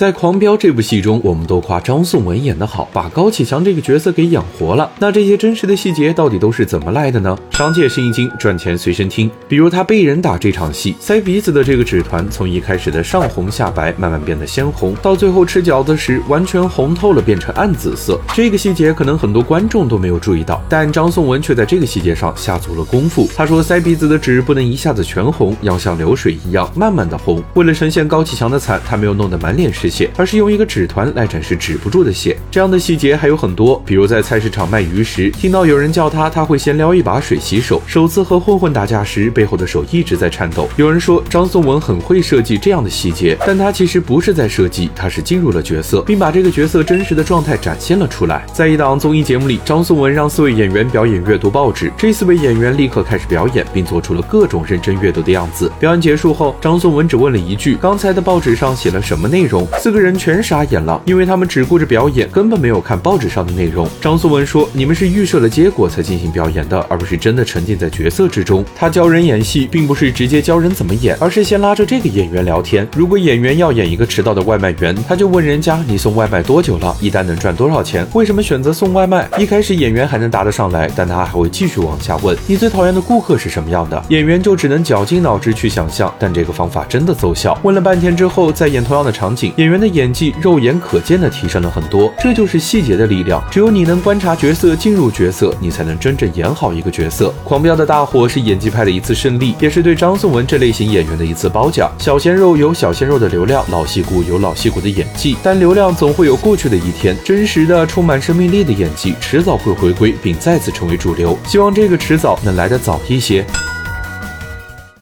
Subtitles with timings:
[0.00, 4.90] 在《狂飙》这部戏中，我们都夸张颂文演得好，把高启强这个角色给养活了。
[4.98, 7.36] 那这些真实的细节到底都是怎么来的呢？
[7.50, 9.30] 商界生意经，赚钱随身听。
[9.46, 18.18] 比如他被人打这场戏，塞鼻子的这个纸团，从一开始的上红下白，慢慢变得鲜红，到最后吃饺子时完全红透了，变成暗紫色。
[18.32, 23.28] 这个细节可能很多观众都没有注意到，但张颂文却在这个细节上下足了功夫。
[23.36, 27.42] 他说，塞鼻子的纸不能一下子全红，要像流水一样慢慢的红。
[27.52, 32.36] 为了呈现高启强的惨，他没有弄得满脸是血，而是用一个纸团来展示止不住的血。
[32.50, 40.68] 这样的细节还有很多，比如在菜市场卖鱼时，听到有人叫他，他会先撩一把水洗手；首次和混混打架时，背后的手一直在颤抖。
[40.76, 48.44] 有人说张颂文很会设计这样的细节，但他其实不是在设计，他是进入了角色，并把这个角色真实的状态展现了出来。
[48.52, 55.70] 在一档综艺节目里，张颂文让四位演员表演阅读报纸，这四位演员立刻开始表演，并做出了各种认真阅读的样子。
[55.80, 63.88] 表演结束后，张颂文只问了一句：“刚才的报纸上写了什么内容？”四个人全傻眼了，因为他们只顾着表演，根本没有看报纸上的内容。
[63.98, 72.86] 张颂文说：“你们是预设了结果才进行表演的，而不是真的沉浸在角色之中。”他教人演戏，并不是直接教人怎么演，而是先拉着这个演员聊天。
[72.94, 76.94] 如果演员要演一个迟到的外卖员，他就问人家：“你送外卖多久了？
[77.00, 78.06] 一单能赚多少钱？
[78.12, 87.58] 为什么选择送外卖？”一开始演员还能答得上来，但他还会继续往下问：“你最讨厌的顾客是什么样的？”演员就只能绞尽脑汁去想象，但这个方法真的奏效。
[87.62, 92.10] 问了半天之后，再演同样的场景，演员的演技肉眼可见的提升了很多。
[92.18, 93.44] 这就是细节的力量。
[93.50, 97.28] 只有你能观察角色，进入角色，你才能真正演好一个角色。
[97.44, 101.92] 狂飙的大火是演技派的一次胜利，也是对张颂文这类型演员的一次褒奖。
[101.98, 107.14] 小鲜肉有小鲜肉的流量，老戏骨有老戏骨的演技，但流量总会有过去的一天。
[107.22, 111.38] 真实的、充满生命力的演技，迟早会回归，并再次成为主流。
[111.46, 113.44] 希望这个迟早能来得早一些。